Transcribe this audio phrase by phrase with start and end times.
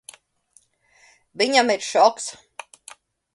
[1.41, 2.31] Viņam ir šoks.